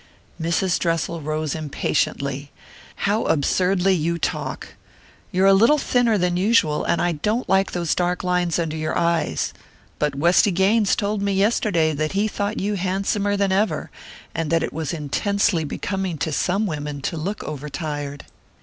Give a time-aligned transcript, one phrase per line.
[0.41, 0.79] Mrs.
[0.79, 2.49] Dressel rose impatiently.
[3.05, 4.69] "How absurdly you talk!
[5.31, 8.97] You're a little thinner than usual, and I don't like those dark lines under your
[8.97, 9.53] eyes;
[9.99, 13.91] but Westy Gaines told me yesterday that he thought you handsomer than ever,
[14.33, 18.25] and that it was intensely becoming to some women to look over tired."